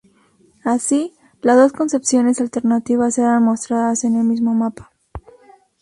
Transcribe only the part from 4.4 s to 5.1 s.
mapa.